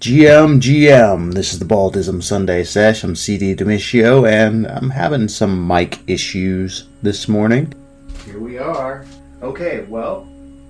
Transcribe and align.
GM, 0.00 0.62
GM. 0.62 1.34
This 1.34 1.52
is 1.52 1.58
the 1.58 1.66
Baldism 1.66 2.22
Sunday 2.22 2.64
Sesh. 2.64 3.04
I'm 3.04 3.14
CD 3.14 3.54
Damitio, 3.54 4.26
and 4.26 4.66
I'm 4.66 4.88
having 4.88 5.28
some 5.28 5.66
mic 5.66 5.98
issues 6.06 6.88
this 7.02 7.28
morning. 7.28 7.74
Here 8.24 8.38
we 8.38 8.56
are. 8.56 9.04
Okay, 9.42 9.84
well, 9.90 10.26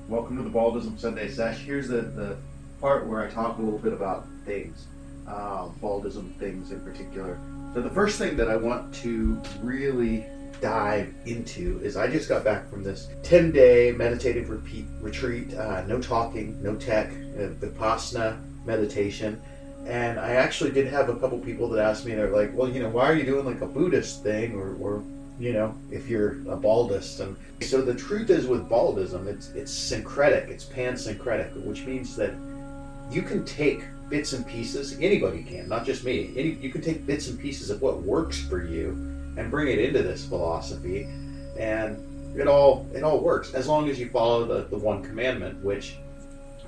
welcome 0.08 0.36
to 0.36 0.42
the 0.42 0.50
Baldism 0.50 0.98
Sunday 0.98 1.28
Sesh. 1.28 1.58
Here's 1.58 1.86
the, 1.86 2.00
the 2.00 2.38
part 2.80 3.06
where 3.06 3.24
I 3.24 3.30
talk 3.30 3.58
a 3.58 3.62
little 3.62 3.78
bit 3.78 3.92
about 3.92 4.26
things, 4.44 4.88
uh, 5.28 5.68
Baldism 5.80 6.34
things 6.40 6.72
in 6.72 6.80
particular. 6.80 7.38
So, 7.72 7.82
the 7.82 7.90
first 7.90 8.18
thing 8.18 8.36
that 8.36 8.50
I 8.50 8.56
want 8.56 8.92
to 8.96 9.40
really 9.62 10.26
dive 10.60 11.14
into 11.26 11.78
is 11.84 11.96
I 11.96 12.08
just 12.08 12.28
got 12.28 12.42
back 12.42 12.68
from 12.68 12.82
this 12.82 13.06
10 13.22 13.52
day 13.52 13.92
meditative 13.92 14.50
repeat, 14.50 14.86
retreat, 15.00 15.54
uh, 15.54 15.84
no 15.86 16.00
talking, 16.00 16.60
no 16.60 16.74
tech, 16.74 17.12
uh, 17.12 17.54
Vipassana 17.60 18.40
meditation. 18.64 19.40
And 19.86 20.20
I 20.20 20.32
actually 20.32 20.72
did 20.72 20.86
have 20.88 21.08
a 21.08 21.16
couple 21.16 21.38
people 21.38 21.68
that 21.70 21.84
asked 21.84 22.04
me, 22.04 22.14
they're 22.14 22.30
like, 22.30 22.54
well, 22.54 22.68
you 22.68 22.80
know, 22.82 22.90
why 22.90 23.06
are 23.06 23.14
you 23.14 23.24
doing 23.24 23.46
like 23.46 23.60
a 23.60 23.66
Buddhist 23.66 24.22
thing 24.22 24.54
or, 24.54 24.74
or 24.76 25.02
you 25.40 25.54
know, 25.54 25.74
if 25.90 26.06
you're 26.06 26.32
a 26.52 26.56
baldist. 26.56 27.20
And 27.20 27.34
so 27.62 27.80
the 27.80 27.94
truth 27.94 28.28
is 28.28 28.46
with 28.46 28.68
baldism, 28.68 29.26
it's, 29.26 29.48
it's 29.52 29.72
syncretic, 29.72 30.50
it's 30.50 30.66
pansyncretic, 30.66 31.64
which 31.64 31.86
means 31.86 32.14
that 32.16 32.34
you 33.10 33.22
can 33.22 33.44
take 33.44 33.82
bits 34.10 34.34
and 34.34 34.46
pieces, 34.46 34.98
anybody 35.00 35.42
can, 35.42 35.68
not 35.68 35.86
just 35.86 36.04
me, 36.04 36.32
any, 36.36 36.50
you 36.60 36.70
can 36.70 36.82
take 36.82 37.06
bits 37.06 37.28
and 37.28 37.40
pieces 37.40 37.70
of 37.70 37.80
what 37.80 38.02
works 38.02 38.38
for 38.38 38.62
you 38.62 38.90
and 39.38 39.50
bring 39.50 39.68
it 39.68 39.78
into 39.78 40.02
this 40.02 40.26
philosophy. 40.26 41.08
And 41.58 42.06
it 42.38 42.46
all 42.46 42.86
it 42.94 43.02
all 43.02 43.20
works 43.20 43.54
as 43.54 43.66
long 43.66 43.88
as 43.88 43.98
you 43.98 44.08
follow 44.10 44.44
the, 44.44 44.68
the 44.68 44.78
one 44.78 45.02
commandment, 45.02 45.64
which 45.64 45.96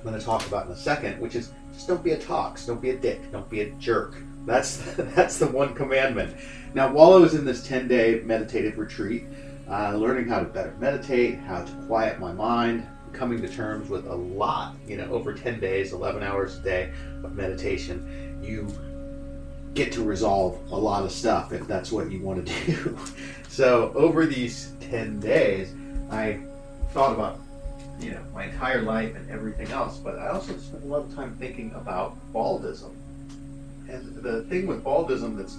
I'm 0.03 0.09
going 0.09 0.19
to 0.19 0.25
talk 0.25 0.45
about 0.47 0.65
in 0.65 0.73
a 0.73 0.75
second, 0.75 1.21
which 1.21 1.33
is 1.33 1.51
just 1.73 1.87
don't 1.87 2.03
be 2.03 2.11
a 2.11 2.19
tox, 2.19 2.65
don't 2.65 2.81
be 2.81 2.89
a 2.89 2.97
dick, 2.97 3.31
don't 3.31 3.49
be 3.49 3.61
a 3.61 3.69
jerk. 3.75 4.17
That's 4.45 4.77
that's 4.97 5.39
the 5.39 5.47
one 5.47 5.73
commandment. 5.73 6.35
Now, 6.73 6.91
while 6.91 7.13
I 7.13 7.19
was 7.19 7.35
in 7.35 7.45
this 7.45 7.65
10 7.65 7.87
day 7.87 8.21
meditative 8.25 8.77
retreat, 8.77 9.23
uh, 9.69 9.95
learning 9.95 10.27
how 10.27 10.39
to 10.39 10.45
better 10.45 10.75
meditate, 10.77 11.39
how 11.39 11.63
to 11.63 11.71
quiet 11.87 12.19
my 12.19 12.33
mind, 12.33 12.85
coming 13.13 13.41
to 13.41 13.47
terms 13.47 13.89
with 13.89 14.05
a 14.07 14.13
lot, 14.13 14.75
you 14.85 14.97
know, 14.97 15.05
over 15.05 15.33
10 15.33 15.61
days, 15.61 15.93
11 15.93 16.21
hours 16.21 16.57
a 16.57 16.61
day 16.61 16.91
of 17.23 17.33
meditation, 17.33 18.41
you 18.43 18.67
get 19.73 19.93
to 19.93 20.03
resolve 20.03 20.59
a 20.71 20.75
lot 20.75 21.05
of 21.05 21.13
stuff 21.13 21.53
if 21.53 21.65
that's 21.65 21.93
what 21.93 22.11
you 22.11 22.21
want 22.21 22.45
to 22.45 22.65
do. 22.65 22.97
so, 23.47 23.93
over 23.95 24.25
these 24.25 24.73
10 24.81 25.21
days, 25.21 25.73
I 26.11 26.41
thought 26.89 27.13
about 27.13 27.39
you 27.99 28.11
know 28.11 28.23
my 28.33 28.45
entire 28.45 28.81
life 28.81 29.15
and 29.15 29.29
everything 29.29 29.71
else. 29.71 29.97
But 29.97 30.19
I 30.19 30.29
also 30.29 30.57
spent 30.57 30.83
a 30.83 30.87
lot 30.87 31.05
of 31.05 31.15
time 31.15 31.35
thinking 31.39 31.73
about 31.75 32.15
baldism. 32.33 32.91
And 33.89 34.15
the 34.15 34.43
thing 34.43 34.67
with 34.67 34.83
baldism 34.83 35.37
that's 35.37 35.57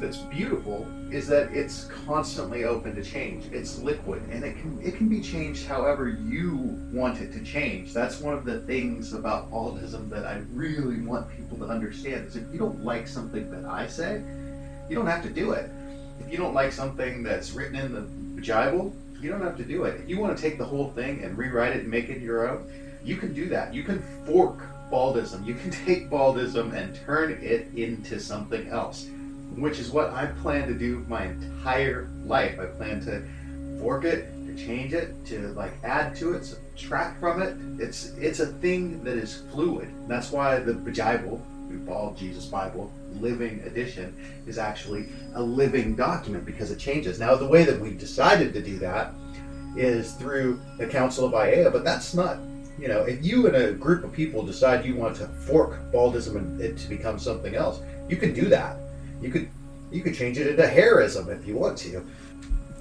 that's 0.00 0.18
beautiful 0.18 0.86
is 1.10 1.28
that 1.28 1.52
it's 1.52 1.84
constantly 2.06 2.64
open 2.64 2.94
to 2.96 3.02
change. 3.02 3.46
It's 3.52 3.78
liquid 3.78 4.22
and 4.30 4.44
it 4.44 4.56
can 4.58 4.80
it 4.82 4.96
can 4.96 5.08
be 5.08 5.20
changed 5.20 5.66
however 5.66 6.08
you 6.08 6.56
want 6.92 7.20
it 7.20 7.32
to 7.32 7.44
change. 7.44 7.92
That's 7.92 8.20
one 8.20 8.34
of 8.34 8.44
the 8.44 8.60
things 8.60 9.12
about 9.12 9.50
baldism 9.50 10.08
that 10.10 10.24
I 10.24 10.42
really 10.52 11.00
want 11.00 11.30
people 11.36 11.58
to 11.58 11.66
understand 11.66 12.26
is 12.26 12.36
if 12.36 12.44
you 12.52 12.58
don't 12.58 12.84
like 12.84 13.06
something 13.06 13.50
that 13.50 13.64
I 13.64 13.86
say, 13.86 14.22
you 14.88 14.96
don't 14.96 15.06
have 15.06 15.22
to 15.22 15.30
do 15.30 15.52
it. 15.52 15.70
If 16.20 16.30
you 16.30 16.36
don't 16.36 16.54
like 16.54 16.72
something 16.72 17.22
that's 17.22 17.52
written 17.52 17.76
in 17.76 17.92
the 17.92 18.02
Bible, 18.46 18.94
you 19.24 19.30
don't 19.30 19.40
have 19.40 19.56
to 19.56 19.64
do 19.64 19.84
it. 19.84 20.00
If 20.00 20.08
you 20.08 20.18
want 20.18 20.36
to 20.36 20.42
take 20.42 20.58
the 20.58 20.66
whole 20.66 20.90
thing 20.90 21.24
and 21.24 21.36
rewrite 21.36 21.74
it 21.74 21.80
and 21.80 21.90
make 21.90 22.10
it 22.10 22.20
your 22.20 22.48
own, 22.48 22.70
you 23.02 23.16
can 23.16 23.32
do 23.32 23.48
that. 23.48 23.72
You 23.72 23.82
can 23.82 24.02
fork 24.26 24.58
baldism. 24.92 25.46
You 25.46 25.54
can 25.54 25.70
take 25.86 26.10
baldism 26.10 26.74
and 26.74 26.94
turn 26.94 27.38
it 27.42 27.68
into 27.74 28.20
something 28.20 28.68
else, 28.68 29.08
which 29.56 29.78
is 29.78 29.90
what 29.90 30.10
I 30.10 30.26
plan 30.26 30.68
to 30.68 30.74
do 30.74 31.04
my 31.08 31.24
entire 31.24 32.10
life. 32.26 32.60
I 32.60 32.66
plan 32.66 33.00
to 33.06 33.26
fork 33.80 34.04
it, 34.04 34.30
to 34.46 34.54
change 34.54 34.92
it, 34.92 35.24
to 35.26 35.48
like 35.54 35.72
add 35.82 36.14
to 36.16 36.34
it, 36.34 36.44
subtract 36.44 37.18
from 37.18 37.40
it. 37.40 37.56
It's 37.82 38.12
it's 38.18 38.40
a 38.40 38.46
thing 38.46 39.02
that 39.04 39.16
is 39.16 39.42
fluid. 39.52 39.88
That's 40.06 40.30
why 40.30 40.58
the 40.58 40.74
Bible, 40.74 41.40
Bald 41.78 42.16
Jesus 42.16 42.46
Bible, 42.46 42.92
living 43.14 43.60
edition 43.60 44.14
is 44.46 44.58
actually 44.58 45.08
a 45.34 45.42
living 45.42 45.94
document 45.94 46.44
because 46.44 46.70
it 46.70 46.78
changes. 46.78 47.18
Now, 47.18 47.34
the 47.34 47.46
way 47.46 47.64
that 47.64 47.80
we've 47.80 47.98
decided 47.98 48.52
to 48.54 48.62
do 48.62 48.78
that 48.78 49.14
is 49.76 50.12
through 50.14 50.60
the 50.78 50.86
Council 50.86 51.24
of 51.24 51.32
Aiea, 51.32 51.72
but 51.72 51.84
that's 51.84 52.14
not, 52.14 52.38
you 52.78 52.88
know, 52.88 53.02
if 53.02 53.24
you 53.24 53.46
and 53.46 53.56
a 53.56 53.72
group 53.72 54.04
of 54.04 54.12
people 54.12 54.42
decide 54.42 54.84
you 54.84 54.94
want 54.94 55.16
to 55.16 55.26
fork 55.26 55.80
baldism 55.92 56.36
and 56.36 56.60
it 56.60 56.76
to 56.78 56.88
become 56.88 57.18
something 57.18 57.54
else, 57.54 57.80
you 58.08 58.16
can 58.16 58.32
do 58.32 58.48
that. 58.48 58.76
You 59.20 59.30
could 59.30 59.48
you 59.90 60.02
could 60.02 60.14
change 60.14 60.38
it 60.38 60.48
into 60.48 60.62
hairism 60.62 61.28
if 61.28 61.46
you 61.46 61.56
want 61.56 61.78
to. 61.78 62.04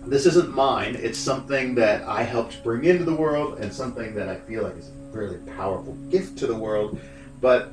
This 0.05 0.25
isn't 0.25 0.53
mine. 0.53 0.95
It's 0.95 1.19
something 1.19 1.75
that 1.75 2.03
I 2.03 2.23
helped 2.23 2.63
bring 2.63 2.85
into 2.85 3.05
the 3.05 3.15
world 3.15 3.59
and 3.59 3.71
something 3.71 4.13
that 4.15 4.27
I 4.27 4.35
feel 4.35 4.63
like 4.63 4.75
is 4.77 4.89
a 4.89 5.17
really 5.17 5.37
powerful 5.55 5.93
gift 6.09 6.37
to 6.39 6.47
the 6.47 6.55
world. 6.55 6.99
But 7.39 7.71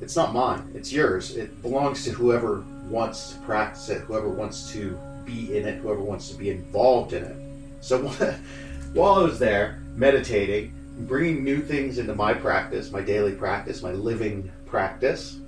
it's 0.00 0.16
not 0.16 0.32
mine. 0.32 0.70
It's 0.74 0.92
yours. 0.92 1.36
It 1.36 1.62
belongs 1.62 2.04
to 2.04 2.10
whoever 2.10 2.64
wants 2.88 3.32
to 3.32 3.38
practice 3.40 3.88
it, 3.88 4.02
whoever 4.02 4.28
wants 4.28 4.70
to 4.72 4.98
be 5.24 5.56
in 5.56 5.66
it, 5.66 5.80
whoever 5.80 6.00
wants 6.00 6.28
to 6.30 6.36
be 6.36 6.50
involved 6.50 7.12
in 7.12 7.24
it. 7.24 7.36
So 7.80 8.06
while 8.92 9.14
I 9.14 9.22
was 9.22 9.38
there 9.38 9.82
meditating, 9.94 10.72
bringing 11.00 11.44
new 11.44 11.60
things 11.60 11.98
into 11.98 12.14
my 12.14 12.34
practice, 12.34 12.90
my 12.90 13.00
daily 13.00 13.32
practice, 13.32 13.82
my 13.82 13.92
living 13.92 14.50
practice, 14.66 15.38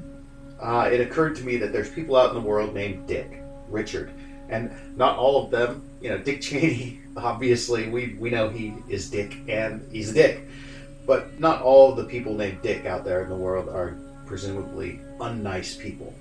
uh, 0.61 0.89
it 0.93 1.01
occurred 1.01 1.37
to 1.37 1.45
me 1.45 1.57
that 1.59 1.73
there's 1.73 1.91
people 1.91 2.17
out 2.17 2.31
in 2.31 2.35
the 2.35 2.47
world 2.47 2.75
named 2.75 3.07
Dick, 3.07 3.43
Richard, 3.69 4.11
and 4.49 4.71
not 4.97 5.17
all 5.17 5.45
of 5.45 5.51
them. 5.51 5.85
You 6.01 6.11
know, 6.11 6.19
Dick 6.19 6.41
Cheney. 6.43 7.01
Obviously, 7.17 7.89
we 7.89 8.17
we 8.19 8.31
know 8.31 8.49
he 8.49 8.75
is 8.89 9.11
Dick, 9.11 9.37
and 9.49 9.87
he's 9.93 10.11
a 10.11 10.15
Dick. 10.15 10.49
But 11.07 11.41
not 11.41 11.63
all 11.63 11.91
of 11.91 11.97
the 11.97 12.05
people 12.05 12.35
named 12.35 12.61
Dick 12.63 12.85
out 12.85 13.05
there 13.05 13.23
in 13.23 13.31
the 13.31 13.37
world 13.37 13.69
are 13.69 13.97
presumably 14.29 15.01
unnice 15.19 15.79
people. 15.79 16.15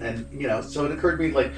And, 0.00 0.26
you 0.30 0.46
know, 0.46 0.60
so 0.60 0.84
it 0.84 0.92
occurred 0.92 1.16
to 1.16 1.22
me, 1.24 1.32
like, 1.32 1.52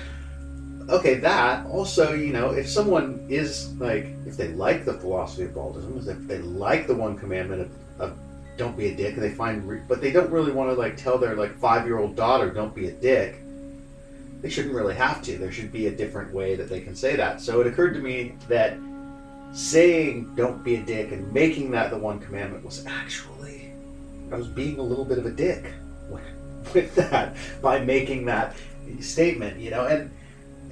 okay, 0.88 1.14
that 1.16 1.66
also, 1.66 2.14
you 2.14 2.32
know, 2.32 2.50
if 2.50 2.68
someone 2.68 3.26
is 3.28 3.74
like, 3.78 4.06
if 4.24 4.36
they 4.36 4.48
like 4.48 4.84
the 4.84 4.94
philosophy 4.94 5.42
of 5.42 5.50
baldism, 5.50 6.06
if 6.06 6.26
they 6.26 6.38
like 6.38 6.86
the 6.86 6.94
one 6.94 7.18
commandment 7.18 7.62
of, 7.98 8.10
of 8.10 8.18
don't 8.56 8.76
be 8.76 8.88
a 8.88 8.94
dick, 8.94 9.14
and 9.14 9.22
they 9.22 9.30
find, 9.30 9.66
re- 9.68 9.82
but 9.86 10.00
they 10.00 10.10
don't 10.10 10.30
really 10.30 10.52
want 10.52 10.70
to 10.70 10.74
like 10.74 10.96
tell 10.96 11.18
their 11.18 11.34
like 11.34 11.54
five 11.58 11.86
year 11.86 11.98
old 11.98 12.16
daughter 12.16 12.50
don't 12.50 12.74
be 12.74 12.88
a 12.88 12.92
dick. 12.92 13.36
They 14.40 14.48
shouldn't 14.48 14.74
really 14.74 14.94
have 14.94 15.20
to. 15.22 15.36
There 15.36 15.52
should 15.52 15.70
be 15.70 15.88
a 15.88 15.90
different 15.90 16.32
way 16.32 16.56
that 16.56 16.70
they 16.70 16.80
can 16.80 16.96
say 16.96 17.14
that. 17.16 17.42
So 17.42 17.60
it 17.60 17.66
occurred 17.66 17.92
to 17.94 18.00
me 18.00 18.36
that 18.48 18.78
saying 19.52 20.34
don't 20.34 20.64
be 20.64 20.76
a 20.76 20.82
dick 20.82 21.12
and 21.12 21.30
making 21.32 21.70
that 21.72 21.90
the 21.90 21.98
one 21.98 22.20
commandment 22.20 22.64
was 22.64 22.86
actually 22.86 23.59
I 24.32 24.36
was 24.36 24.48
being 24.48 24.78
a 24.78 24.82
little 24.82 25.04
bit 25.04 25.18
of 25.18 25.26
a 25.26 25.30
dick 25.30 25.72
with 26.74 26.94
that 26.94 27.36
by 27.60 27.80
making 27.80 28.26
that 28.26 28.56
statement, 29.00 29.58
you 29.58 29.70
know. 29.70 29.86
And 29.86 30.10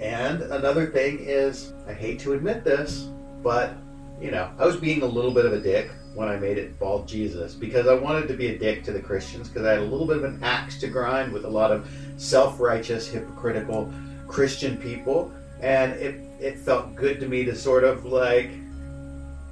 and 0.01 0.43
another 0.43 0.87
thing 0.87 1.19
is, 1.21 1.73
I 1.87 1.93
hate 1.93 2.21
to 2.21 2.35
admit 2.35 2.65
this, 2.65 3.09
but 3.43 3.75
you 4.21 4.31
know, 4.31 4.51
I 4.59 4.67
was 4.67 4.77
being 4.77 5.03
a 5.03 5.07
little 5.07 5.31
bit 5.31 5.45
of 5.45 5.53
a 5.53 5.61
dick 5.61 5.91
when 6.15 6.29
I 6.29 6.37
made 6.37 6.59
it 6.59 6.79
Bald 6.79 7.07
Jesus 7.07 7.55
because 7.55 7.87
I 7.87 7.95
wanted 7.95 8.27
to 8.29 8.35
be 8.35 8.49
a 8.49 8.59
dick 8.59 8.83
to 8.85 8.93
the 8.93 9.01
Christians 9.01 9.49
because 9.49 9.65
I 9.65 9.71
had 9.71 9.79
a 9.81 9.85
little 9.85 10.07
bit 10.07 10.17
of 10.17 10.25
an 10.25 10.41
axe 10.43 10.81
to 10.81 10.89
grind 10.89 11.33
with 11.33 11.45
a 11.45 11.49
lot 11.49 11.71
of 11.71 11.89
self-righteous, 12.17 13.09
hypocritical 13.09 13.93
Christian 14.27 14.77
people, 14.77 15.33
and 15.61 15.93
it 15.93 16.21
it 16.41 16.59
felt 16.59 16.95
good 16.95 17.19
to 17.21 17.29
me 17.29 17.45
to 17.45 17.57
sort 17.57 17.83
of 17.83 18.05
like, 18.05 18.51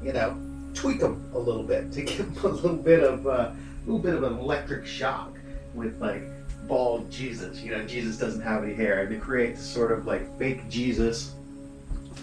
you 0.02 0.12
know, 0.12 0.38
tweak 0.74 1.00
them 1.00 1.28
a 1.34 1.38
little 1.38 1.64
bit 1.64 1.90
to 1.92 2.02
give 2.10 2.34
them 2.34 2.44
a 2.44 2.54
little 2.54 2.76
bit 2.76 3.02
of. 3.02 3.26
Uh, 3.26 3.50
little 3.86 3.98
bit 3.98 4.14
of 4.14 4.22
an 4.24 4.38
electric 4.38 4.84
shock 4.84 5.36
with 5.74 6.00
like 6.00 6.22
bald 6.66 7.10
Jesus. 7.10 7.60
You 7.60 7.72
know, 7.72 7.84
Jesus 7.86 8.18
doesn't 8.18 8.40
have 8.40 8.64
any 8.64 8.74
hair, 8.74 9.00
and 9.00 9.10
to 9.10 9.16
create 9.16 9.56
this 9.56 9.66
sort 9.66 9.92
of 9.92 10.06
like 10.06 10.36
fake 10.38 10.68
Jesus 10.68 11.34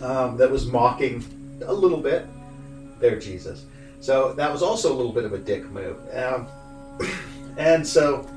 um, 0.01 0.37
that 0.37 0.49
was 0.49 0.67
mocking 0.67 1.23
a 1.65 1.73
little 1.73 2.01
bit 2.01 2.27
their 2.99 3.19
Jesus. 3.19 3.65
So 3.99 4.33
that 4.33 4.51
was 4.51 4.61
also 4.61 4.91
a 4.91 4.95
little 4.95 5.13
bit 5.13 5.23
of 5.23 5.33
a 5.33 5.37
dick 5.37 5.63
move. 5.69 5.97
Um, 6.13 6.47
and 7.57 7.85
so 7.85 8.27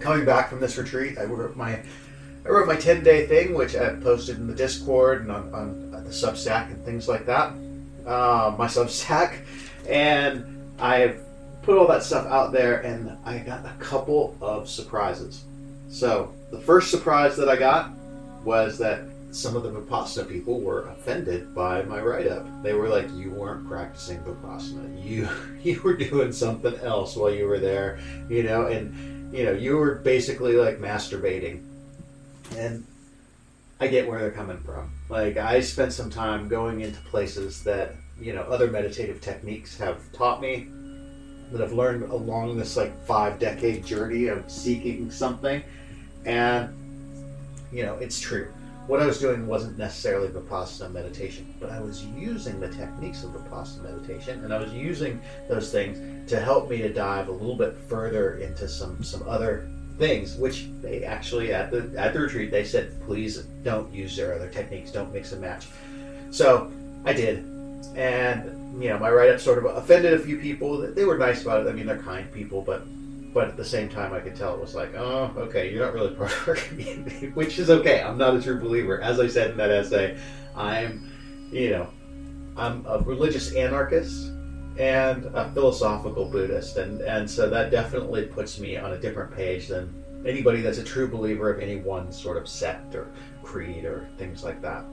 coming 0.00 0.24
back 0.24 0.50
from 0.50 0.60
this 0.60 0.76
retreat, 0.76 1.18
I 1.18 1.24
wrote 1.24 1.56
my 1.56 1.82
I 2.44 2.48
wrote 2.48 2.66
my 2.66 2.76
10 2.76 3.04
day 3.04 3.26
thing, 3.26 3.54
which 3.54 3.76
I 3.76 3.94
posted 3.94 4.36
in 4.36 4.48
the 4.48 4.54
Discord 4.54 5.22
and 5.22 5.30
on, 5.30 5.54
on 5.54 5.90
the 5.92 6.10
Substack 6.10 6.72
and 6.72 6.84
things 6.84 7.06
like 7.06 7.24
that. 7.26 7.52
Uh, 8.04 8.54
my 8.58 8.66
Substack, 8.66 9.38
and 9.88 10.44
I've 10.80 11.20
put 11.62 11.78
all 11.78 11.86
that 11.88 12.02
stuff 12.02 12.26
out 12.26 12.52
there, 12.52 12.80
and 12.80 13.16
I 13.24 13.38
got 13.38 13.64
a 13.64 13.72
couple 13.78 14.36
of 14.40 14.68
surprises. 14.68 15.44
So 15.88 16.32
the 16.50 16.58
first 16.58 16.90
surprise 16.90 17.36
that 17.36 17.48
I 17.48 17.56
got 17.56 17.90
was 18.44 18.78
that 18.78 19.02
some 19.30 19.56
of 19.56 19.62
the 19.62 19.70
Vipassana 19.70 20.28
people 20.28 20.60
were 20.60 20.88
offended 20.88 21.54
by 21.54 21.82
my 21.82 22.00
write 22.00 22.26
up. 22.26 22.46
They 22.62 22.74
were 22.74 22.88
like, 22.88 23.10
You 23.14 23.30
weren't 23.30 23.66
practicing 23.66 24.18
Vipassana. 24.20 25.02
You 25.04 25.28
you 25.62 25.80
were 25.82 25.96
doing 25.96 26.32
something 26.32 26.74
else 26.80 27.16
while 27.16 27.32
you 27.32 27.46
were 27.46 27.58
there, 27.58 27.98
you 28.28 28.42
know, 28.42 28.66
and 28.66 29.34
you 29.34 29.44
know, 29.44 29.52
you 29.52 29.76
were 29.76 29.96
basically 29.96 30.54
like 30.54 30.78
masturbating. 30.78 31.62
And 32.56 32.84
I 33.80 33.86
get 33.86 34.06
where 34.06 34.20
they're 34.20 34.30
coming 34.30 34.58
from. 34.58 34.92
Like 35.08 35.38
I 35.38 35.60
spent 35.60 35.92
some 35.92 36.10
time 36.10 36.48
going 36.48 36.82
into 36.82 37.00
places 37.02 37.64
that, 37.64 37.94
you 38.20 38.34
know, 38.34 38.42
other 38.42 38.70
meditative 38.70 39.20
techniques 39.20 39.78
have 39.78 40.00
taught 40.12 40.42
me 40.42 40.68
that 41.52 41.62
I've 41.62 41.72
learned 41.72 42.04
along 42.10 42.56
this 42.56 42.76
like 42.76 42.98
five 43.04 43.38
decade 43.38 43.84
journey 43.84 44.26
of 44.26 44.50
seeking 44.50 45.10
something. 45.10 45.62
And 46.24 46.74
you 47.72 47.84
know, 47.84 47.94
it's 47.96 48.20
true 48.20 48.52
what 48.86 49.00
I 49.00 49.06
was 49.06 49.18
doing 49.18 49.46
wasn't 49.46 49.78
necessarily 49.78 50.28
Vipassana 50.28 50.92
meditation, 50.92 51.54
but 51.60 51.70
I 51.70 51.80
was 51.80 52.04
using 52.04 52.58
the 52.58 52.68
techniques 52.68 53.22
of 53.22 53.30
Vipassana 53.30 53.82
meditation, 53.82 54.44
and 54.44 54.52
I 54.52 54.58
was 54.58 54.72
using 54.72 55.20
those 55.48 55.70
things 55.70 56.28
to 56.30 56.40
help 56.40 56.68
me 56.68 56.78
to 56.78 56.92
dive 56.92 57.28
a 57.28 57.32
little 57.32 57.56
bit 57.56 57.76
further 57.88 58.38
into 58.38 58.68
some 58.68 59.02
some 59.04 59.26
other 59.28 59.68
things, 59.98 60.36
which 60.36 60.68
they 60.80 61.04
actually 61.04 61.52
at 61.52 61.70
the 61.70 61.92
at 61.96 62.12
the 62.12 62.20
retreat 62.20 62.50
they 62.50 62.64
said, 62.64 63.00
please 63.06 63.38
don't 63.62 63.92
use 63.92 64.16
their 64.16 64.34
other 64.34 64.48
techniques, 64.48 64.90
don't 64.90 65.12
mix 65.12 65.32
and 65.32 65.40
match. 65.40 65.66
So 66.30 66.72
I 67.04 67.12
did, 67.12 67.38
and 67.94 68.61
you 68.78 68.88
know 68.88 68.98
my 68.98 69.10
write 69.10 69.30
up 69.30 69.40
sort 69.40 69.58
of 69.58 69.64
offended 69.76 70.14
a 70.14 70.18
few 70.18 70.38
people. 70.38 70.78
They 70.78 71.04
were 71.04 71.18
nice 71.18 71.42
about 71.42 71.66
it. 71.66 71.70
I 71.70 71.72
mean, 71.72 71.86
they're 71.86 71.98
kind 71.98 72.30
people, 72.32 72.62
but 72.62 72.86
but 73.32 73.48
at 73.48 73.56
the 73.56 73.64
same 73.64 73.88
time, 73.88 74.12
I 74.12 74.20
could 74.20 74.36
tell 74.36 74.54
it 74.54 74.60
was 74.60 74.74
like, 74.74 74.94
oh, 74.94 75.32
okay, 75.36 75.72
you're 75.72 75.84
not 75.84 75.94
really 75.94 76.14
part 76.14 76.32
of 76.32 76.48
our 76.48 76.54
community, 76.68 77.30
which 77.30 77.58
is 77.58 77.70
okay. 77.70 78.02
I'm 78.02 78.18
not 78.18 78.36
a 78.36 78.42
true 78.42 78.60
believer. 78.60 79.00
As 79.00 79.20
I 79.20 79.26
said 79.26 79.52
in 79.52 79.56
that 79.56 79.70
essay, 79.70 80.18
I'm, 80.54 81.10
you 81.50 81.70
know, 81.70 81.88
I'm 82.56 82.84
a 82.86 82.98
religious 82.98 83.54
anarchist 83.54 84.30
and 84.78 85.26
a 85.34 85.50
philosophical 85.52 86.26
Buddhist, 86.26 86.76
and 86.76 87.00
and 87.02 87.28
so 87.28 87.48
that 87.48 87.70
definitely 87.70 88.26
puts 88.26 88.58
me 88.58 88.76
on 88.76 88.92
a 88.92 88.98
different 88.98 89.34
page 89.34 89.68
than 89.68 90.02
anybody 90.26 90.60
that's 90.60 90.78
a 90.78 90.84
true 90.84 91.08
believer 91.08 91.50
of 91.50 91.60
any 91.60 91.76
one 91.76 92.12
sort 92.12 92.36
of 92.36 92.48
sect 92.48 92.94
or 92.94 93.10
creed 93.42 93.84
or 93.84 94.08
things 94.18 94.44
like 94.44 94.60
that. 94.62 94.84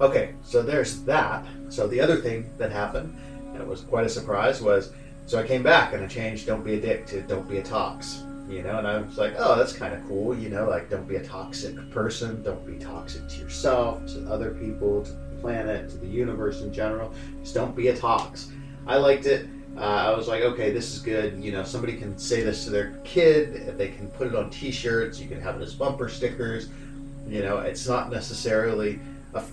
Okay, 0.00 0.34
so 0.42 0.62
there's 0.62 1.02
that. 1.04 1.44
So 1.68 1.86
the 1.86 2.00
other 2.00 2.16
thing 2.16 2.50
that 2.58 2.70
happened, 2.70 3.16
and 3.52 3.56
it 3.56 3.66
was 3.66 3.80
quite 3.80 4.06
a 4.06 4.10
surprise, 4.10 4.60
was 4.60 4.92
so 5.26 5.38
I 5.38 5.46
came 5.46 5.62
back 5.62 5.92
and 5.92 6.04
I 6.04 6.06
changed 6.06 6.46
"Don't 6.46 6.64
be 6.64 6.74
a 6.74 6.80
dick" 6.80 7.06
to 7.06 7.22
"Don't 7.22 7.48
be 7.48 7.58
a 7.58 7.62
tox." 7.62 8.22
You 8.48 8.62
know, 8.62 8.78
and 8.78 8.86
I 8.86 8.98
was 8.98 9.18
like, 9.18 9.34
oh, 9.38 9.56
that's 9.58 9.72
kind 9.72 9.92
of 9.92 10.06
cool. 10.06 10.36
You 10.36 10.50
know, 10.50 10.68
like 10.68 10.88
don't 10.88 11.08
be 11.08 11.16
a 11.16 11.24
toxic 11.24 11.90
person. 11.90 12.42
Don't 12.42 12.64
be 12.64 12.82
toxic 12.82 13.26
to 13.28 13.36
yourself, 13.38 14.06
to 14.08 14.24
other 14.30 14.50
people, 14.52 15.02
to 15.02 15.10
the 15.10 15.40
planet, 15.40 15.90
to 15.90 15.96
the 15.96 16.06
universe 16.06 16.60
in 16.60 16.72
general. 16.72 17.12
Just 17.40 17.54
don't 17.54 17.74
be 17.74 17.88
a 17.88 17.96
tox. 17.96 18.52
I 18.86 18.98
liked 18.98 19.26
it. 19.26 19.48
Uh, 19.76 19.80
I 19.80 20.16
was 20.16 20.28
like, 20.28 20.42
okay, 20.42 20.70
this 20.70 20.94
is 20.94 21.00
good. 21.00 21.42
You 21.42 21.52
know, 21.52 21.64
somebody 21.64 21.96
can 21.96 22.16
say 22.16 22.42
this 22.42 22.64
to 22.64 22.70
their 22.70 22.98
kid. 23.02 23.76
They 23.76 23.88
can 23.88 24.08
put 24.10 24.28
it 24.28 24.34
on 24.34 24.48
T-shirts. 24.48 25.18
You 25.18 25.28
can 25.28 25.40
have 25.40 25.60
it 25.60 25.62
as 25.62 25.74
bumper 25.74 26.08
stickers. 26.08 26.68
You 27.28 27.42
know, 27.42 27.58
it's 27.58 27.88
not 27.88 28.10
necessarily. 28.10 29.00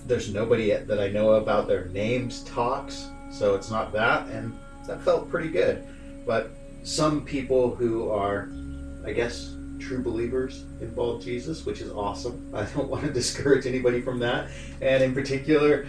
There's 0.06 0.32
nobody 0.32 0.72
that 0.72 1.00
I 1.00 1.08
know 1.08 1.34
about 1.34 1.68
their 1.68 1.86
names 1.86 2.42
talks, 2.44 3.08
so 3.30 3.54
it's 3.54 3.70
not 3.70 3.92
that. 3.92 4.28
And 4.28 4.56
that 4.86 5.02
felt 5.02 5.30
pretty 5.30 5.48
good. 5.48 5.84
But 6.26 6.50
some 6.82 7.24
people 7.24 7.74
who 7.74 8.10
are, 8.10 8.48
I 9.04 9.12
guess, 9.12 9.54
true 9.78 10.02
believers 10.02 10.64
in 10.80 10.92
bald 10.94 11.22
Jesus, 11.22 11.66
which 11.66 11.80
is 11.80 11.90
awesome. 11.90 12.50
I 12.54 12.64
don't 12.64 12.88
want 12.88 13.04
to 13.04 13.12
discourage 13.12 13.66
anybody 13.66 14.00
from 14.00 14.18
that. 14.20 14.48
And 14.80 15.02
in 15.02 15.14
particular, 15.14 15.86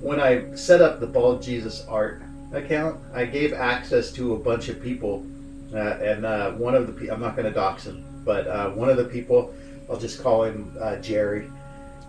when 0.00 0.20
I 0.20 0.54
set 0.54 0.80
up 0.80 1.00
the 1.00 1.06
bald 1.06 1.42
Jesus 1.42 1.84
art 1.88 2.22
account, 2.52 3.00
I 3.14 3.24
gave 3.24 3.52
access 3.52 4.12
to 4.12 4.34
a 4.34 4.38
bunch 4.38 4.68
of 4.68 4.82
people. 4.82 5.26
Uh, 5.74 5.78
and 5.78 6.24
uh, 6.24 6.52
one 6.52 6.74
of 6.74 6.86
the 6.86 6.92
people, 6.92 7.14
I'm 7.14 7.20
not 7.20 7.36
going 7.36 7.46
to 7.46 7.52
dox 7.52 7.84
him, 7.84 8.04
but 8.24 8.46
uh, 8.46 8.70
one 8.70 8.88
of 8.88 8.96
the 8.96 9.04
people, 9.04 9.52
I'll 9.90 9.98
just 9.98 10.22
call 10.22 10.44
him 10.44 10.76
uh, 10.80 10.96
Jerry. 10.96 11.50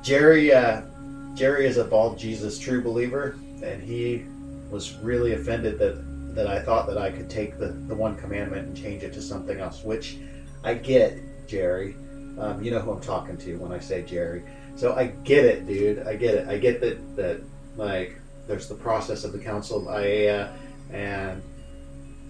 Jerry, 0.04 0.54
Jerry 1.38 1.68
is 1.68 1.78
a 1.78 1.84
bald 1.84 2.18
Jesus 2.18 2.58
true 2.58 2.82
believer, 2.82 3.38
and 3.62 3.82
he 3.82 4.26
was 4.72 4.96
really 4.96 5.34
offended 5.34 5.78
that 5.78 6.04
that 6.34 6.48
I 6.48 6.60
thought 6.60 6.88
that 6.88 6.98
I 6.98 7.12
could 7.12 7.30
take 7.30 7.58
the, 7.60 7.68
the 7.68 7.96
one 7.96 8.16
commandment 8.16 8.68
and 8.68 8.76
change 8.76 9.04
it 9.04 9.14
to 9.14 9.22
something 9.22 9.60
else, 9.60 9.84
which 9.84 10.18
I 10.64 10.74
get, 10.74 11.20
Jerry. 11.48 11.96
Um, 12.40 12.62
you 12.62 12.72
know 12.72 12.80
who 12.80 12.92
I'm 12.92 13.02
talking 13.02 13.38
to 13.38 13.58
when 13.58 13.72
I 13.72 13.80
say 13.80 14.04
Jerry. 14.04 14.44
So 14.76 14.96
I 14.96 15.08
get 15.08 15.46
it, 15.46 15.68
dude. 15.68 16.08
I 16.08 16.16
get 16.16 16.34
it. 16.34 16.48
I 16.48 16.58
get 16.58 16.82
that 16.82 17.16
that 17.16 17.42
like 17.76 18.20
there's 18.48 18.68
the 18.68 18.76
process 18.76 19.24
of 19.24 19.32
the 19.32 19.40
Council 19.40 19.88
of 19.88 19.96
Aiea 19.96 20.52
and 20.92 21.44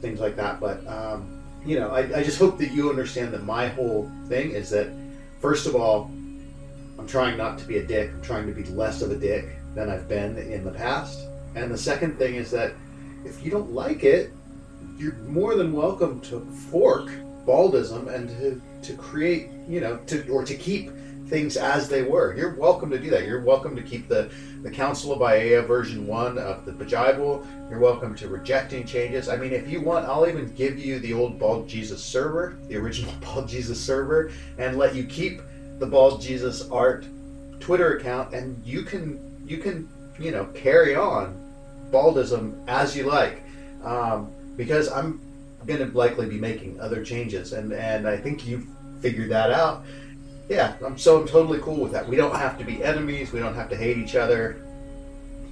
things 0.02 0.20
like 0.20 0.36
that. 0.36 0.60
But 0.60 0.86
um, 0.86 1.42
you 1.66 1.80
know, 1.80 1.92
I, 1.92 2.20
I 2.20 2.24
just 2.24 2.40
hope 2.40 2.58
that 2.58 2.72
you 2.72 2.90
understand 2.90 3.34
that 3.34 3.44
my 3.44 3.70
whole 3.70 4.12
thing 4.28 4.52
is 4.52 4.70
that 4.72 4.90
first 5.40 5.66
of 5.66 5.78
all, 5.78 6.12
I'm 7.00 7.08
trying 7.08 7.38
not 7.38 7.58
to 7.60 7.66
be 7.66 7.78
a 7.78 7.86
dick. 7.86 8.12
I'm 8.12 8.22
trying 8.22 8.48
to 8.48 8.54
be 8.54 8.64
less 8.66 9.02
of 9.02 9.12
a 9.12 9.16
dick 9.16 9.58
than 9.76 9.90
I've 9.90 10.08
been 10.08 10.38
in 10.38 10.64
the 10.64 10.72
past. 10.72 11.28
And 11.56 11.72
the 11.72 11.78
second 11.78 12.18
thing 12.18 12.36
is 12.36 12.52
that 12.52 12.74
if 13.26 13.44
you 13.44 13.52
don't 13.52 13.72
like 13.72 14.04
it, 14.04 14.32
you're 14.98 15.14
more 15.14 15.56
than 15.56 15.74
welcome 15.74 16.20
to 16.22 16.40
fork 16.72 17.10
baldism 17.46 18.14
and 18.14 18.30
to, 18.30 18.62
to 18.82 18.98
create, 18.98 19.50
you 19.68 19.80
know, 19.80 19.98
to 20.08 20.28
or 20.30 20.44
to 20.44 20.56
keep 20.56 20.92
things 21.28 21.58
as 21.58 21.90
they 21.90 22.04
were. 22.04 22.36
You're 22.36 22.56
welcome 22.56 22.90
to 22.90 22.98
do 22.98 23.10
that. 23.10 23.26
You're 23.26 23.42
welcome 23.42 23.76
to 23.76 23.82
keep 23.82 24.08
the, 24.08 24.32
the 24.64 24.72
Council 24.72 25.12
of 25.12 25.20
Aiea 25.20 25.68
version 25.68 26.08
1 26.08 26.38
of 26.38 26.66
the 26.66 26.72
Bajibal. 26.72 27.46
You're 27.70 27.80
welcome 27.80 28.16
to 28.16 28.28
rejecting 28.28 28.86
changes. 28.86 29.28
I 29.28 29.36
mean, 29.36 29.52
if 29.52 29.70
you 29.70 29.82
want, 29.82 30.06
I'll 30.06 30.28
even 30.28 30.54
give 30.54 30.80
you 30.80 31.00
the 31.00 31.14
old 31.14 31.38
Bald 31.38 31.68
Jesus 31.68 32.04
server, 32.04 32.58
the 32.68 32.78
original 32.78 33.14
Bald 33.22 33.48
Jesus 33.48 33.80
server, 33.80 34.32
and 34.58 34.78
let 34.78 34.96
you 34.96 35.04
keep 35.04 35.42
the 35.80 35.86
Bald 35.86 36.22
Jesus 36.22 36.70
art 36.70 37.06
Twitter 37.60 37.98
account, 37.98 38.34
and 38.34 38.62
you 38.66 38.84
can, 38.84 39.20
you 39.46 39.58
can, 39.58 39.90
you 40.20 40.32
know, 40.32 40.46
carry 40.54 40.96
on 40.96 41.44
baldism 41.92 42.58
as 42.68 42.96
you 42.96 43.04
like, 43.04 43.44
um, 43.84 44.32
because 44.56 44.92
I'm 44.92 45.22
going 45.66 45.80
to 45.80 45.98
likely 45.98 46.28
be 46.28 46.38
making 46.38 46.80
other 46.80 47.04
changes, 47.04 47.54
and 47.54 47.74
and 47.74 48.08
I 48.08 48.18
think 48.18 48.48
you've 48.48 48.68
figured 49.02 49.30
that 49.30 49.52
out. 49.52 49.84
Yeah, 50.50 50.76
I'm 50.86 50.98
so 50.98 51.22
I'm 51.22 51.28
totally 51.28 51.60
cool 51.60 51.78
with 51.78 51.92
that. 51.92 52.08
We 52.08 52.16
don't 52.16 52.36
have 52.36 52.58
to 52.58 52.64
be 52.64 52.84
enemies. 52.84 53.32
We 53.32 53.40
don't 53.40 53.56
have 53.56 53.70
to 53.70 53.78
hate 53.78 53.98
each 53.98 54.16
other. 54.16 54.62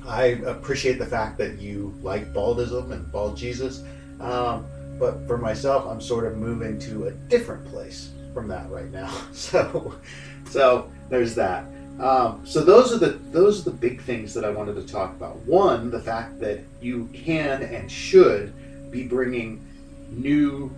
I 0.07 0.39
appreciate 0.45 1.00
the 1.00 1.06
fact 1.06 1.38
that 1.39 1.60
you 1.60 1.94
like 2.01 2.31
baldism 2.33 2.92
and 2.92 3.12
bald 3.12 3.36
Jesus, 3.36 3.83
um, 4.19 4.66
but 5.00 5.25
for 5.27 5.38
myself, 5.38 5.88
I'm 5.88 6.00
sort 6.00 6.25
of 6.25 6.38
moving 6.38 6.80
to 6.80 7.07
a 7.07 7.12
different 7.12 7.66
place 7.66 8.12
from 8.35 8.47
that 8.49 8.69
right 8.69 8.91
now. 8.91 9.11
So, 9.33 9.95
so 10.50 10.91
there's 11.10 11.33
that. 11.36 11.65
Um, 12.00 12.41
so 12.45 12.62
those 12.62 12.91
are 12.91 12.98
the 12.98 13.12
those 13.31 13.62
are 13.62 13.71
the 13.71 13.77
big 13.77 14.01
things 14.01 14.33
that 14.33 14.43
I 14.43 14.50
wanted 14.50 14.75
to 14.75 14.86
talk 14.86 15.12
about. 15.12 15.38
One, 15.45 15.89
the 15.89 16.01
fact 16.01 16.39
that 16.41 16.60
you 16.81 17.10
can 17.13 17.63
and 17.63 17.89
should 17.89 18.53
be 18.91 19.03
bringing 19.07 19.65
new 20.10 20.75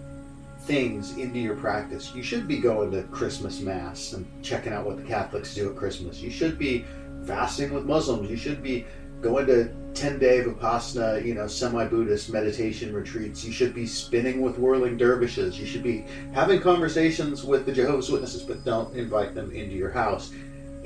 things 0.61 1.17
into 1.17 1.39
your 1.39 1.55
practice. 1.55 2.13
You 2.13 2.21
should 2.21 2.47
be 2.47 2.59
going 2.59 2.91
to 2.91 3.03
Christmas 3.03 3.61
mass 3.61 4.13
and 4.13 4.25
checking 4.43 4.73
out 4.73 4.85
what 4.85 4.97
the 4.97 5.03
Catholics 5.03 5.55
do 5.55 5.69
at 5.69 5.75
Christmas. 5.75 6.19
You 6.19 6.29
should 6.29 6.59
be 6.59 6.85
fasting 7.25 7.73
with 7.73 7.85
Muslims. 7.85 8.29
You 8.29 8.37
should 8.37 8.61
be 8.61 8.85
going 9.21 9.45
to 9.47 9.69
10 9.93 10.19
day 10.19 10.43
Vipassana, 10.43 11.25
you 11.25 11.33
know, 11.33 11.47
semi 11.47 11.85
Buddhist 11.85 12.31
meditation 12.31 12.93
retreats. 12.93 13.43
You 13.43 13.51
should 13.51 13.73
be 13.73 13.87
spinning 13.87 14.41
with 14.41 14.59
whirling 14.59 14.97
dervishes. 14.97 15.59
You 15.59 15.65
should 15.65 15.83
be 15.83 16.05
having 16.33 16.61
conversations 16.61 17.43
with 17.43 17.65
the 17.65 17.71
Jehovah's 17.71 18.11
Witnesses, 18.11 18.43
but 18.43 18.63
don't 18.63 18.95
invite 18.95 19.33
them 19.33 19.51
into 19.51 19.75
your 19.75 19.91
house 19.91 20.31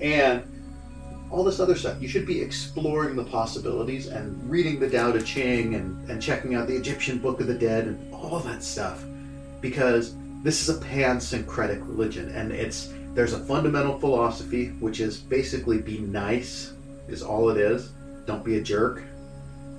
and 0.02 0.44
all 1.30 1.44
this 1.44 1.60
other 1.60 1.76
stuff. 1.76 2.02
You 2.02 2.08
should 2.08 2.26
be 2.26 2.42
exploring 2.42 3.16
the 3.16 3.24
possibilities 3.24 4.08
and 4.08 4.50
reading 4.50 4.80
the 4.80 4.90
Tao 4.90 5.12
Te 5.12 5.22
Ching 5.22 5.76
and, 5.76 6.10
and 6.10 6.22
checking 6.22 6.56
out 6.56 6.68
the 6.68 6.76
Egyptian 6.76 7.20
Book 7.20 7.40
of 7.40 7.48
the 7.48 7.54
Dead 7.54 7.88
and 7.88 8.14
all 8.14 8.40
that 8.40 8.64
stuff. 8.64 9.04
Because 9.62 10.16
this 10.44 10.62
is 10.62 10.76
a 10.76 10.82
pan-syncretic 10.82 11.80
religion 11.88 12.30
and 12.30 12.52
it's 12.52 12.94
there's 13.14 13.34
a 13.34 13.40
fundamental 13.40 14.00
philosophy 14.00 14.70
which 14.80 15.00
is 15.02 15.18
basically 15.18 15.80
be 15.80 16.00
nice 16.00 16.74
is 17.08 17.22
all 17.22 17.50
it 17.50 17.58
is. 17.58 17.92
Don't 18.26 18.44
be 18.44 18.58
a 18.58 18.62
jerk. 18.62 19.04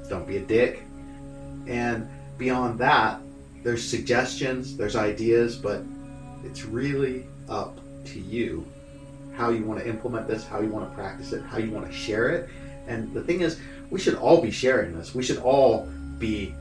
Don't 0.09 0.27
be 0.27 0.37
a 0.37 0.41
dick. 0.41 0.83
And 1.67 2.09
beyond 2.39 2.79
that, 2.81 3.21
there's 3.63 3.87
suggestions, 3.87 4.77
there's 4.77 4.97
ideas, 4.97 5.57
but 5.57 5.83
it's 6.45 6.65
really 6.65 7.27
up 7.49 7.79
to 8.07 8.21
you 8.21 8.67
how 9.33 9.51
you 9.51 9.65
want 9.65 9.81
to 9.81 9.89
implement 9.89 10.27
this, 10.29 10.47
how 10.47 10.61
you 10.61 10.69
want 10.69 10.89
to 10.89 10.95
practice 10.95 11.33
it, 11.33 11.43
how 11.45 11.59
you 11.59 11.71
want 11.71 11.87
to 11.87 11.93
share 11.93 12.29
it. 12.31 12.51
And 12.87 13.13
the 13.15 13.23
thing 13.23 13.41
is, 13.41 13.59
we 13.91 14.01
should 14.01 14.15
all 14.15 14.41
be 14.41 14.51
sharing 14.51 14.97
this. 14.97 15.15
We 15.15 15.23
should 15.23 15.39
all 15.39 15.89
be 16.19 16.55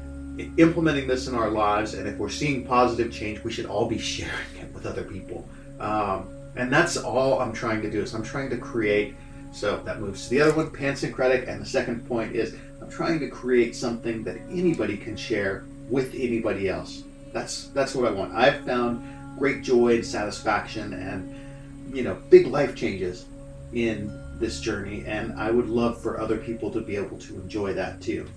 implementing 0.58 1.08
this 1.08 1.28
in 1.28 1.36
our 1.36 1.50
lives. 1.50 1.94
And 1.94 2.08
if 2.08 2.18
we're 2.18 2.30
seeing 2.30 2.66
positive 2.66 3.12
change, 3.12 3.44
we 3.44 3.52
should 3.52 3.66
all 3.66 3.88
be 3.88 3.98
sharing 3.98 4.58
it 4.60 4.74
with 4.74 4.86
other 4.86 5.04
people. 5.04 5.48
Um, 5.80 6.30
and 6.56 6.72
that's 6.72 6.98
all 6.98 7.40
I'm 7.40 7.54
trying 7.54 7.82
to 7.82 7.90
do. 7.90 8.02
Is 8.02 8.14
I'm 8.14 8.24
trying 8.24 8.50
to 8.50 8.58
create 8.58 9.16
So 9.51 9.81
that 9.86 10.00
moves 10.00 10.24
to 10.24 10.29
the 10.29 10.41
other 10.41 10.53
one, 10.53 10.70
pansyncretic. 10.70 11.48
And 11.48 11.62
the 11.62 11.65
second 11.65 12.08
point 12.08 12.36
is 12.36 12.55
I'm 12.81 12.89
trying 12.89 13.20
to 13.20 13.29
create 13.29 13.75
something 13.75 14.24
that 14.24 14.38
anybody 14.50 14.98
can 14.98 15.15
share 15.15 15.65
with 15.89 16.13
anybody 16.15 16.70
else. 16.70 17.03
That's 17.34 17.67
that's 17.67 17.93
what 17.96 18.05
I 18.05 18.12
want. 18.12 18.34
I've 18.34 18.65
found 18.65 19.03
great 19.38 19.62
joy 19.62 19.96
and 19.96 20.05
satisfaction 20.05 20.93
and 20.93 21.96
you 21.96 22.03
know 22.03 22.15
big 22.29 22.48
life 22.48 22.75
changes 22.75 23.25
in 23.74 24.17
this 24.39 24.60
journey, 24.60 25.03
and 25.05 25.34
I 25.34 25.51
would 25.51 25.70
love 25.70 26.01
for 26.01 26.20
other 26.20 26.38
people 26.38 26.72
to 26.72 26.81
be 26.81 26.96
able 26.96 27.17
to 27.20 27.36
enjoy 27.36 27.74
that 27.74 28.01
too. 28.01 28.27